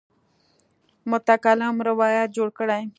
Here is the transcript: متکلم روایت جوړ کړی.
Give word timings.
متکلم 1.09 1.75
روایت 1.89 2.27
جوړ 2.37 2.47
کړی. 2.57 2.81